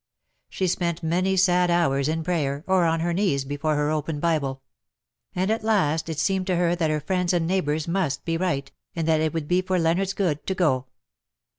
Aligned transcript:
She 0.49 0.65
spent 0.65 1.03
many 1.03 1.37
sad 1.37 1.69
hours 1.69 2.07
in 2.09 2.23
prayer, 2.23 2.63
or 2.65 2.85
on 2.85 3.01
her 3.01 3.13
knees 3.13 3.45
before 3.45 3.75
her 3.75 3.91
open 3.91 4.19
Bible; 4.19 4.63
and 5.35 5.51
at 5.51 5.63
last 5.63 6.09
it 6.09 6.17
seemed 6.17 6.47
to 6.47 6.55
her 6.55 6.75
that 6.75 6.89
her 6.89 6.99
friends 6.99 7.33
and 7.33 7.45
neighbours 7.45 7.87
must 7.87 8.25
be 8.25 8.35
right, 8.35 8.71
and 8.95 9.07
that 9.07 9.21
it 9.21 9.31
would 9.31 9.47
be 9.47 9.61
for 9.61 9.77
Leonardos 9.77 10.15
good 10.15 10.47
to 10.47 10.55
go. 10.55 10.87